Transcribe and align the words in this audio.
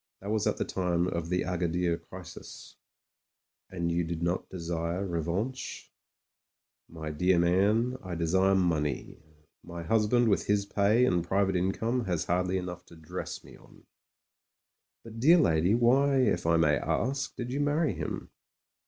That 0.19 0.31
was 0.31 0.47
at 0.47 0.57
the 0.57 0.65
time 0.65 1.05
of 1.07 1.29
the 1.29 1.43
Agadir 1.45 1.95
crisis." 1.95 2.75
"And 3.69 3.91
you 3.91 4.03
do 4.03 4.15
not 4.15 4.49
desire 4.49 5.05
revanche?" 5.05 5.91
"My 6.89 7.11
dear 7.11 7.37
man, 7.37 7.97
I 8.03 8.15
desire 8.15 8.55
money. 8.55 9.19
My 9.63 9.83
husband 9.83 10.27
with 10.27 10.47
his 10.47 10.65
pay 10.65 11.05
and 11.05 11.23
private 11.23 11.55
income 11.55 12.05
has 12.05 12.25
hardly 12.25 12.57
enough 12.57 12.83
to 12.87 12.95
dress 12.95 13.43
me 13.43 13.55
on." 13.55 13.83
"But, 15.03 15.19
dear 15.19 15.37
lady, 15.37 15.75
why, 15.75 16.15
if 16.15 16.47
I 16.47 16.57
may 16.57 16.77
ask, 16.77 17.35
did 17.35 17.51
you 17.53 17.59
marry 17.59 17.93
him 17.93 18.31